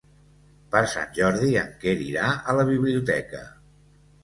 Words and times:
Per 0.75 0.81
Sant 0.93 1.11
Jordi 1.17 1.51
en 1.65 1.69
Quer 1.85 1.95
irà 2.07 2.33
a 2.55 2.59
la 2.63 2.67
biblioteca. 2.73 3.47